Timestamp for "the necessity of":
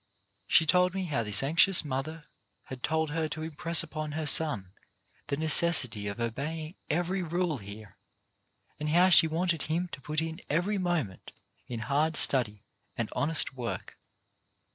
5.27-6.19